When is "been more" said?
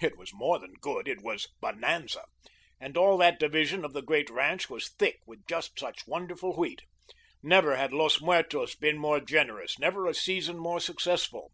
8.76-9.18